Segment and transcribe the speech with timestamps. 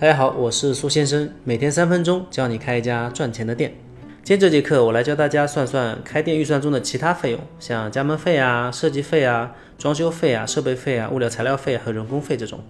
[0.00, 3.74] 大家好，我是苏先生，每天三分钟教你开一家赚钱的店。
[4.22, 12.60] 今天这节课我来教大家算算开店预算中的其他费用，像加盟费啊、设计费啊、装修费啊、设备费啊、物料材料费和人工费这种。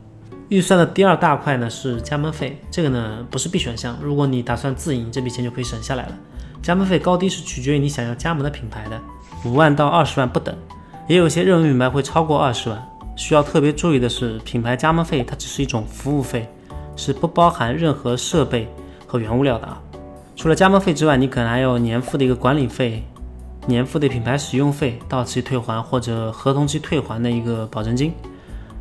[0.48, 6.18] 预算的第二大块呢是加盟费，这个呢不是必选项，如果你打算自营，这笔钱就可以省下来了。
[6.62, 8.98] 加盟费高低是取决于你想要加盟的品牌的，
[9.44, 10.56] 五万到二十万不等，
[11.06, 12.82] 也有些热门品牌会超过二十万。
[13.16, 16.48] 需要特别注意的是，品牌加盟费它只是一种服务费。
[16.98, 18.68] 是不包含任何设备
[19.06, 19.80] 和原物料的啊。
[20.36, 23.02] 除了加盟费之外，你可能还有年付的一个管理费、
[23.66, 28.12] 年付的品牌使用费、到期退还或者合同期退还的一个保证金。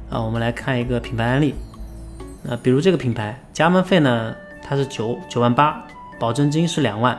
[0.10, 1.54] 啊，我们来看一个品牌案例。
[2.44, 5.84] 那比如这个品牌加盟费呢，它是九九万八，
[6.20, 7.18] 保证金是两万，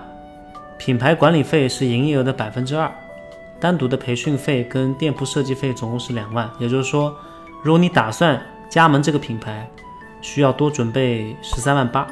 [0.79, 2.91] 品牌管理费是营业额的百分之二，
[3.61, 6.49] 单独的培训费跟店铺设计费总共是两万。
[6.59, 7.15] 也就是说，
[7.63, 9.69] 如果你打算加盟这个品牌，
[10.21, 12.07] 需要多准备十三万八，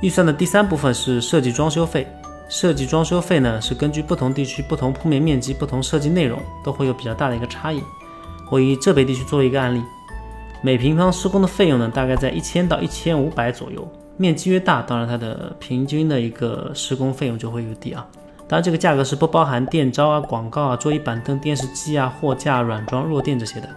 [0.00, 2.06] 预算的第三部分是设计装修费。
[2.48, 7.80] 设计装修费呢是根据不同地区、不同铺面面积、不同设计内容都会有比较大的一个差异。
[8.50, 9.80] 我以浙北地区作为一个案例，
[10.60, 13.86] 每平方施工的费用呢大概在一千到一千五百左右。
[14.16, 18.04] 面积越大，当然它的平均的一个施工费用就会越低啊。
[18.48, 23.68] 当然这个价格是不包含电招啊、广告啊、桌椅板凳、电视机啊、货架、软装、弱电这些的。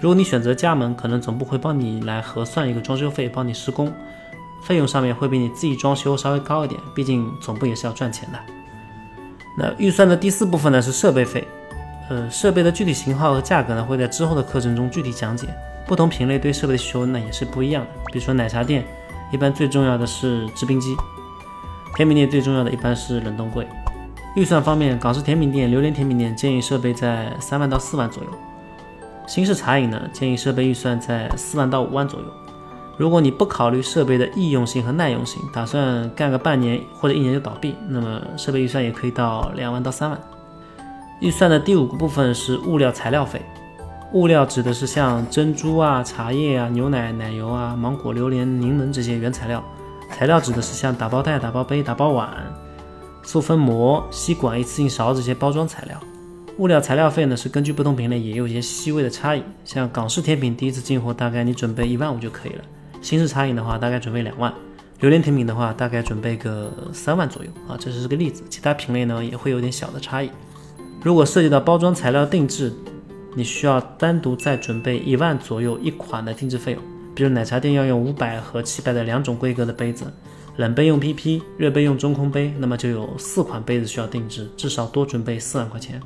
[0.00, 3.92] 如果你选择加盟，可能总部会帮你来核算一个装修费，帮你施工，
[4.62, 8.38] 费用上面会比你自己装修稍微高一点，毕竟总部也是要赚钱的。
[9.56, 11.44] 那预算的第四部分呢是设备费，
[12.08, 15.48] 呃，设备的具体型号和价格呢会在之后的课程中具体讲解，
[15.84, 17.90] 不同品类对设备的需求呢也是不一样的。
[18.12, 18.86] 比如说奶茶店，
[19.32, 20.94] 一般最重要的是制冰机；
[21.96, 23.66] 甜品店最重要的一般是冷冻柜。
[24.36, 28.30] 预算方面，港式甜品店、榴莲甜品店建议设备在三万到四万左右。
[29.28, 32.26] 新式茶饮呢，建议设备预算在四万到五万左右。
[32.96, 40.18] 如果你不考虑设备的易用性和耐用性，打算干个半年或者一年就倒闭，那么设备预算也可以到两万到三万。
[41.20, 43.42] 预算的第五个部分是物料材料费。
[44.14, 49.62] 物料指的是像珍珠啊、茶叶啊、牛奶、奶油啊、芒果、榴莲、柠檬这些原材料。
[50.10, 52.30] 材料指的是像打包袋、打包杯、打包碗、
[53.22, 56.00] 塑封膜、吸管、一次性勺这些包装材料。
[56.58, 62.64] 物料材料费呢是根据不同品类也有一些细微的差异，像港式甜品第一次进货大概你准备一万五就可以了，
[63.00, 64.52] 新式茶饮的话大概准备两万，
[64.98, 70.28] 榴莲甜品的话大概准备个三万左右啊，这是个例子，其他品类呢也会有点小的差异。
[71.00, 72.72] 如果涉及到包装材料定制，
[73.36, 76.82] 你需要单独再准备一万左右一款的定制费用，
[77.14, 80.12] 比如奶茶店要用五百和七百的两种规格的杯子，
[80.56, 86.00] 冷杯用 PP，热杯用中空杯，那么就有四款杯子需要定制，至少多准备四万块钱。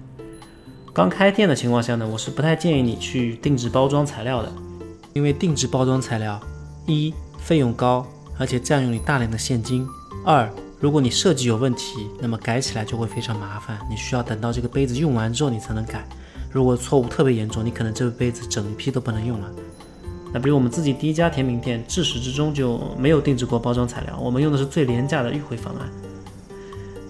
[0.95, 4.53] 刚开店的情况下呢，我是不太建议你去定制包装材料的，
[5.15, 6.39] 因为定制包装材料，
[6.87, 8.07] 一费用高，
[8.39, 9.87] 而且占用你大量的现金；
[10.23, 10.47] 二，
[10.79, 16.07] 如果你设计有问题，那么改起来就会非常麻烦，你需要等到这个杯子用完之后你才能改。
[16.51, 19.51] 如果错误特别严重，你可能这个杯子整一批都不能用了。
[20.31, 25.89] 那比如我们自己第一家甜品店，至始至终就没有定制过包装材料，我们用的是最廉价的预汇方案。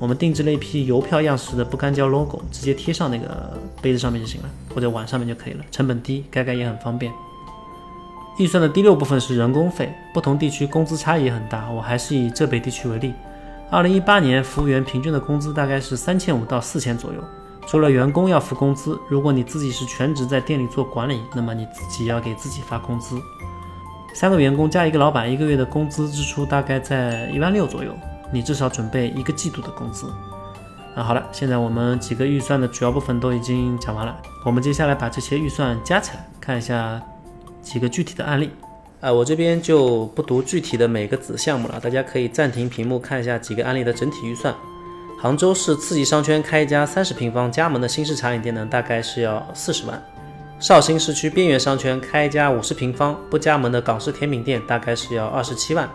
[0.02, 7.12] 我们定制了一批邮票样式的不干胶 logo，直接贴上那个杯子上面就行了，或者碗上面就可以了，成本低，改改也很方便。
[8.36, 13.14] 预算的第六部分是人工费，不同地区工资差异很大，我还是以浙北地区为例。
[13.70, 17.22] 二零一八年服务员平均的工资大概是三千五到四千左右，
[17.68, 23.16] 除了员工要付工资，如果你自己是全职在店里做管理，那么你自己要给自己发工资。
[24.14, 27.94] 三个员工加一个老板，一个月的工资支出大概在一万六左右。
[28.32, 30.12] 你至少准备一个季度的工资。
[30.94, 37.00] 那好了，现在我们几个预算的主要部分都已经讲完了，我们接下来把这些预算加起来，看一下
[37.62, 38.50] 几个具体的案例。
[39.00, 44.54] 啊，我这边就不读具体的每个子项目了，大家可以暂停屏幕看一下几个案例的整体预算。
[45.18, 49.96] 杭州市次级商圈开一家三十平方加盟的新式茶饮店呢，大概是要四十万；
[50.60, 55.88] 绍兴市区边缘商圈开一家五十平方不加盟的港式甜品店，大概是要二十七万。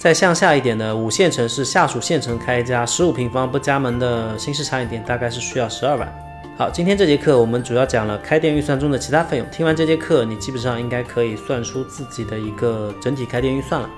[0.00, 6.10] 再向下一点的五线城市下属县城开一家十五平方不加盟的新式茶饮店，大概是需要十二万。
[6.56, 9.46] 好，今天这节课我们主要讲了开店预算中的其他费用。
[9.50, 13.90] 听完这节课，你基本上应该可以算出自己的一个整体开店预算了。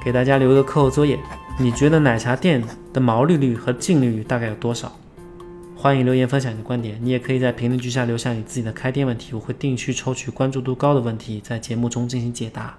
[0.00, 1.18] 给大家留个课后作业，
[1.58, 2.62] 你觉得奶茶店
[2.92, 4.92] 的毛利率和净利率大概有多少？
[5.74, 6.96] 欢迎留言分享你的观点。
[7.02, 12.78] 你也可以在评论区下留下你自己的开店问题，我会定期抽取关注度高的问题，在节目中进行解答。